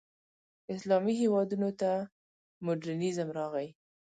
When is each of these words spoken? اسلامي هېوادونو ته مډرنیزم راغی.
اسلامي 0.73 1.13
هېوادونو 1.21 1.69
ته 1.79 1.91
مډرنیزم 2.65 3.29
راغی. 3.37 3.67